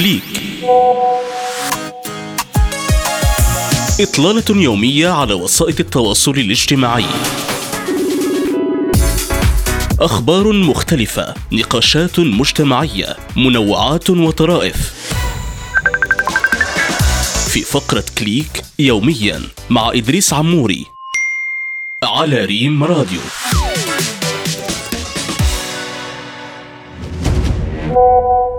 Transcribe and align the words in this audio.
كليك 0.00 0.22
إطلالة 4.00 4.62
يومية 4.62 5.08
على 5.08 5.34
وسائل 5.34 5.74
التواصل 5.80 6.30
الاجتماعي. 6.30 7.04
أخبار 10.00 10.52
مختلفة 10.52 11.34
نقاشات 11.52 12.20
مجتمعية 12.20 13.16
منوعات 13.36 14.10
وطرائف. 14.10 14.94
في 17.48 17.60
فقرة 17.60 18.04
كليك 18.18 18.62
يوميا 18.78 19.42
مع 19.70 19.90
إدريس 19.94 20.32
عموري 20.32 20.86
على 22.02 22.44
ريم 22.44 22.84
راديو. 22.84 23.20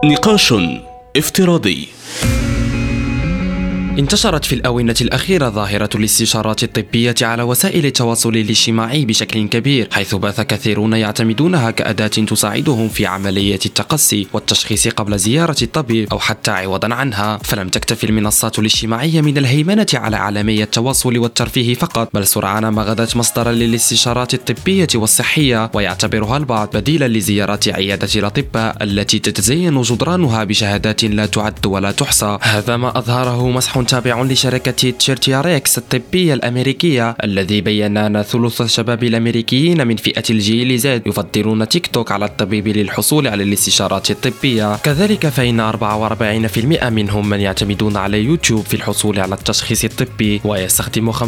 نقاش 0.05 0.53
افتراضي. 1.17 1.87
انتشرت 3.99 4.45
في 4.45 4.55
الآونة 4.55 4.95
الأخيرة 5.01 5.49
ظاهرة 5.49 5.89
الاستشارات 5.95 6.63
الطبية 6.63 7.15
على 7.21 7.43
وسائل 7.43 7.85
التواصل 7.85 8.29
الاجتماعي 8.29 9.05
بشكل 9.05 9.47
كبير 9.47 9.87
حيث 9.91 10.15
بات 10.15 10.41
كثيرون 10.41 10.93
يعتمدونها 10.93 11.71
كأداة 11.71 12.07
تساعدهم 12.07 12.89
في 12.89 13.05
عملية 13.05 13.59
التقصي 13.65 14.27
والتشخيص 14.33 14.87
قبل 14.87 15.19
زيارة 15.19 15.55
الطبيب 15.61 16.07
أو 16.11 16.19
حتى 16.19 16.51
عوضا 16.51 16.93
عنها. 16.93 17.37
فلم 17.43 17.69
تكتفي 17.69 18.03
المنصات 18.03 18.59
الاجتماعية 18.59 19.21
من 19.21 19.37
الهيمنة 19.37 19.87
على 19.93 20.17
عالمي 20.17 20.63
التواصل 20.63 21.17
والترفيه 21.17 21.73
فقط 21.73 22.09
بل 22.13 22.27
سرعان 22.27 22.67
ما 22.67 22.83
غدت 22.83 23.17
مصدرا 23.17 23.51
للاستشارات 23.51 24.33
الطبية 24.33 24.87
والصحية 24.95 25.71
ويعتبرها 25.73 26.37
البعض 26.37 26.69
بديلا 26.73 27.07
لزيارة 27.07 27.59
عيادة 27.67 28.09
الأطباء 28.15 28.83
التي 28.83 29.19
تتزين 29.19 29.81
جدرانها 29.81 30.43
بشهادات 30.43 31.03
لا 31.03 31.25
تعد 31.25 31.65
ولا 31.65 31.91
تحصى. 31.91 32.37
هذا 32.41 32.77
ما 32.77 32.97
أظهره 32.97 33.49
مسح 33.49 33.80
تابع 33.85 34.21
لشركة 34.21 34.89
تشيرتياريكس 34.89 35.77
الطبية 35.77 36.33
الأمريكية 36.33 37.15
الذي 37.23 37.61
بين 37.61 37.97
أن 37.97 38.21
ثلث 38.21 38.61
الشباب 38.61 39.03
الأمريكيين 39.03 39.87
من 39.87 39.95
فئة 39.95 40.23
الجيل 40.29 40.77
زد 40.79 41.07
يفضلون 41.07 41.67
تيك 41.67 41.87
توك 41.87 42.11
على 42.11 42.25
الطبيب 42.25 42.67
للحصول 42.67 43.27
على 43.27 43.43
الاستشارات 43.43 44.11
الطبية. 44.11 44.75
كذلك 44.75 45.27
فإن 45.27 45.59
44% 45.59 46.89
منهم 46.89 47.29
من 47.29 47.39
يعتمدون 47.39 47.97
على 47.97 48.23
يوتيوب 48.23 48.65
في 48.65 48.73
الحصول 48.73 49.19
على 49.19 49.35
التشخيص 49.35 49.83
الطبي 49.83 50.41
ويستخدم 50.43 51.11
65% 51.11 51.21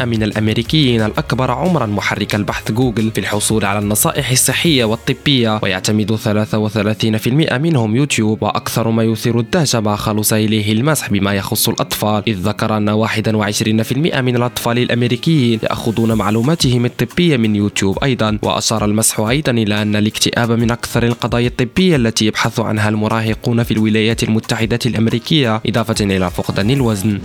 من 0.00 0.22
الأمريكيين 0.22 1.02
الأكبر 1.02 1.50
عمرا 1.50 1.86
محرك 1.86 2.34
البحث 2.34 2.72
جوجل 2.72 3.10
في 3.10 3.20
الحصول 3.20 3.64
على 3.64 3.78
النصائح 3.78 4.30
الصحية 4.30 4.84
والطبية. 4.84 5.60
ويعتمد 5.62 6.16
33% 6.16 7.58
منهم 7.58 7.96
يوتيوب 7.96 8.42
وأكثر 8.42 8.90
ما 8.90 9.02
يثير 9.02 9.40
الدهشة 9.40 9.80
ما 9.80 9.96
خلص 9.96 10.32
إليه 10.32 10.72
المسح 10.72 11.10
بما 11.10 11.34
يخص 11.34 11.45
يخص 11.46 11.68
الأطفال. 11.68 12.22
إذ 12.26 12.36
ذكر 12.48 12.76
أن 12.76 12.88
21% 12.88 14.20
من 14.20 14.36
الأطفال 14.36 14.78
الأمريكيين 14.78 15.58
يأخذون 15.62 16.12
معلوماتهم 16.12 16.84
الطبية 16.84 17.36
من 17.36 17.56
يوتيوب 17.56 18.04
أيضا. 18.04 18.38
وأشار 18.42 18.84
المسح 18.84 19.20
أيضا 19.20 19.52
إلى 19.52 19.82
أن 19.82 19.96
الاكتئاب 19.96 20.50
من 20.52 20.70
أكثر 20.70 21.02
القضايا 21.02 21.48
الطبية 21.48 21.96
التي 21.96 22.26
يبحث 22.26 22.60
عنها 22.60 22.88
المراهقون 22.88 23.62
في 23.62 23.70
الولايات 23.70 24.22
المتحدة 24.22 24.78
الأمريكية 24.86 25.62
إضافة 25.66 26.04
إلى 26.04 26.30
فقدان 26.30 26.70
الوزن. 26.70 27.20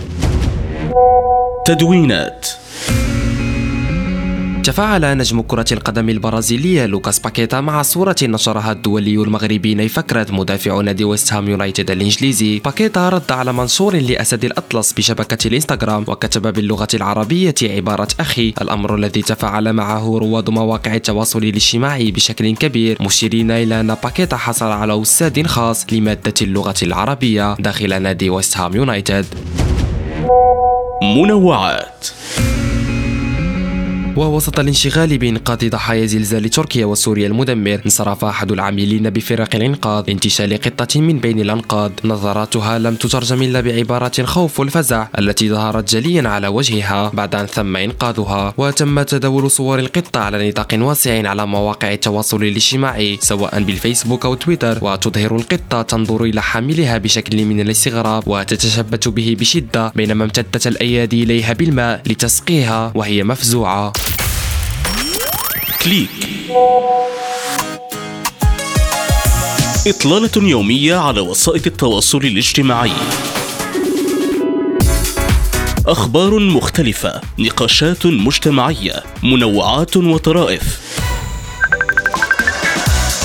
تدوينات 1.66 2.48
تفاعل 4.62 5.16
نجم 5.18 5.42
كرة 5.42 5.64
القدم 5.72 6.08
البرازيلية 6.08 6.86
لوكاس 6.86 7.18
باكيتا 7.18 7.60
مع 7.60 7.82
صورة 7.82 8.16
نشرها 8.22 8.72
الدولي 8.72 9.14
المغربي 9.14 9.74
نايف 9.74 9.92
أكرد 9.94 10.30
مدافع 10.30 10.80
نادي 10.80 11.04
ويست 11.04 11.32
هام 11.32 11.48
يونايتد 11.48 11.90
الإنجليزي. 11.90 12.58
باكيتا 12.58 13.08
رد 13.08 13.32
على 13.32 13.52
منشور 13.52 13.96
لأسد 13.96 14.44
الأطلس 14.44 14.92
بشبكة 14.92 15.46
الإنستغرام 15.46 16.04
وكتب 16.08 16.52
باللغة 16.52 16.88
العربية 16.94 17.54
عبارة 17.62 18.08
أخي 18.20 18.54
الأمر 18.62 18.94
الذي 18.94 19.22
تفاعل 19.22 19.72
معه 19.72 20.18
رواد 20.18 20.50
مواقع 20.50 20.94
التواصل 20.94 21.38
الاجتماعي 21.38 22.10
بشكل 22.10 22.54
كبير. 22.54 22.96
مشيرين 23.00 23.50
إلى 23.50 23.80
أن 23.80 23.94
باكيتا 23.94 24.36
حصل 24.36 24.66
على 24.66 25.02
أستاذ 25.02 25.46
خاص 25.46 25.86
لمادة 25.92 26.34
اللغة 26.42 26.74
العربية 26.82 27.54
داخل 27.54 28.02
نادي 28.02 28.30
ويست 28.30 28.56
هام 28.56 28.76
يونايتد. 28.76 29.26
منوعات 31.02 32.06
ووسط 34.16 34.60
الانشغال 34.60 35.18
بإنقاذ 35.18 35.70
ضحايا 35.70 36.06
زلزال 36.06 36.50
تركيا 36.50 36.86
وسوريا 36.86 37.26
المدمر 37.26 37.80
انصرف 37.84 38.24
أحد 38.24 38.52
العاملين 38.52 39.10
بفرق 39.10 39.56
الإنقاذ. 39.56 40.04
لانتشال 40.06 40.60
قطة 40.60 41.00
من 41.00 41.18
بين 41.18 41.40
الأنقاض. 41.40 41.92
نظراتها 42.04 42.78
لم 42.78 42.94
تترجم 42.94 43.42
إلا 43.42 43.60
بعبارات 43.60 44.20
الخوف 44.20 44.60
والفزع 44.60 45.06
التي 45.18 45.50
ظهرت 45.50 45.90
جليا 45.96 46.28
على 46.28 46.48
وجهها 46.48 47.10
بعد 47.14 47.34
أن 47.34 47.46
تم 47.46 47.76
إنقاذها. 47.76 48.54
وتم 48.58 49.02
تداول 49.02 49.50
صور 49.50 49.78
القطة 49.78 50.20
على 50.20 50.48
نطاق 50.48 50.68
واسع 50.72 51.28
على 51.28 51.46
مواقع 51.46 51.92
التواصل 51.92 52.42
الاجتماعي 52.42 53.18
سواء 53.20 53.62
بالفيسبوك 53.62 54.24
أو 54.24 54.34
تويتر. 54.34 54.78
وتظهر 54.82 55.36
القطة 55.36 55.82
تنظر 55.82 56.24
إلى 56.24 56.42
حاملها 56.42 56.98
بشكل 56.98 57.44
من 57.44 57.60
الاستغراب 57.60 58.22
وتتشبت 58.26 59.08
به 59.08 59.36
بشدة 59.40 59.92
بينما 59.96 60.24
امتدت 60.24 60.66
الأيادي 60.66 61.22
إليها 61.22 61.52
بالماء 61.52 62.02
لتسقيها 62.06 62.92
وهي 62.94 63.24
مفزوعة. 63.24 63.92
كليك. 65.84 66.08
إطلالة 69.86 70.48
يومية 70.48 70.94
على 70.96 71.20
وسائل 71.20 71.62
التواصل 71.66 72.18
الاجتماعي. 72.18 72.92
أخبار 75.86 76.38
مختلفة 76.38 77.20
نقاشات 77.38 78.06
مجتمعية 78.06 79.02
منوعات 79.22 79.96
وطرائف. 79.96 80.62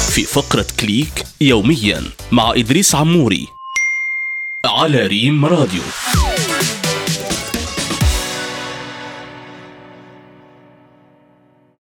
في 0.09 0.23
فقرة 0.23 0.65
كليك 0.79 1.23
يوميا 1.41 2.03
مع 2.31 2.51
إدريس 2.51 2.95
عموري 2.95 3.47
على 4.65 5.07
ريم 5.07 5.45
راديو. 5.45 5.81